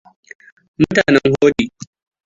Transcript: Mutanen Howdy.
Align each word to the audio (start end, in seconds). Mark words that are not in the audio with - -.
Mutanen 0.79 1.33
Howdy. 1.41 1.65